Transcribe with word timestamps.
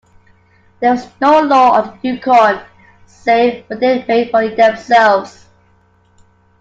There 0.79 0.89
was 0.95 1.07
no 1.21 1.41
law 1.43 1.73
on 1.73 1.99
the 2.01 2.09
Yukon 2.09 2.59
save 3.05 3.65
what 3.69 3.81
they 3.81 4.03
made 4.07 4.31
for 4.31 4.49
themselves. 4.49 5.45